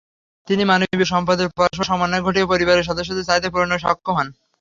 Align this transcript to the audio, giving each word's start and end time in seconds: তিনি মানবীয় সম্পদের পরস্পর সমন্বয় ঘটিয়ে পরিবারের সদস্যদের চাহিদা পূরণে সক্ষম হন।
তিনি 0.47 0.63
মানবীয় 0.65 1.07
সম্পদের 1.13 1.47
পরস্পর 1.57 1.87
সমন্বয় 1.89 2.23
ঘটিয়ে 2.23 2.49
পরিবারের 2.51 2.87
সদস্যদের 2.89 3.27
চাহিদা 3.27 3.49
পূরণে 3.51 3.77
সক্ষম 3.85 4.13
হন। 4.17 4.27